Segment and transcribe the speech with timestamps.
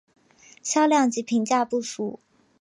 [0.63, 2.19] 销量及评价不俗。